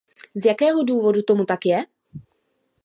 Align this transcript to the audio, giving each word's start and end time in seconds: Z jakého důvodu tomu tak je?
Z 0.35 0.45
jakého 0.45 0.83
důvodu 0.83 1.21
tomu 1.21 1.45
tak 1.45 1.59
je? 1.65 1.85